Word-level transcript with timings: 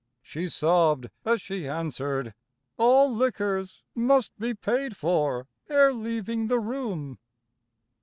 She 0.23 0.49
sobbed, 0.49 1.11
as 1.25 1.43
she 1.43 1.67
answered, 1.67 2.33
"All 2.75 3.13
liquors 3.13 3.83
Must 3.93 4.35
be 4.39 4.55
paid 4.55 4.97
for 4.97 5.47
ere 5.69 5.93
leaving 5.93 6.47
the 6.47 6.57
room." 6.59 7.19